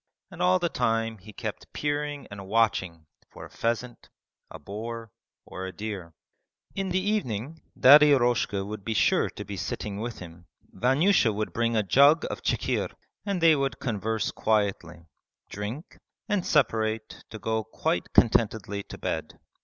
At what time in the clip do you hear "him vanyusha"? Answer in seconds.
10.17-11.31